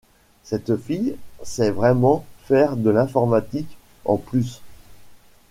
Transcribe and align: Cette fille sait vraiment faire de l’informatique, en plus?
Cette 0.41 0.77
fille 0.77 1.15
sait 1.43 1.69
vraiment 1.69 2.25
faire 2.45 2.75
de 2.75 2.89
l’informatique, 2.89 3.77
en 4.05 4.17
plus? 4.17 4.63